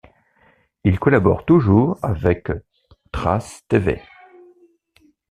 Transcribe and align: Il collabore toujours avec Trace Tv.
Il 0.83 0.97
collabore 0.97 1.45
toujours 1.45 1.99
avec 2.01 2.51
Trace 3.11 3.61
Tv. 3.67 4.01